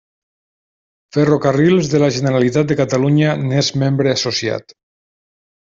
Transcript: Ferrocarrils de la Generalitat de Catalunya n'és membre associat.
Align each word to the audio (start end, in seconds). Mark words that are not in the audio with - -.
Ferrocarrils 1.17 1.91
de 1.93 2.01
la 2.05 2.09
Generalitat 2.17 2.73
de 2.73 2.79
Catalunya 2.83 3.39
n'és 3.47 3.73
membre 3.85 4.19
associat. 4.19 4.77